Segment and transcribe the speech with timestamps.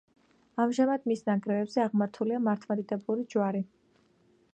[0.61, 3.63] ამჟამად მის ნანგრევებზე აღმართულია მართლმადიდებლური ჯვარი.